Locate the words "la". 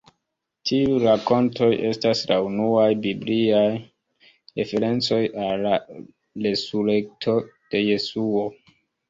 2.31-2.37, 5.67-5.75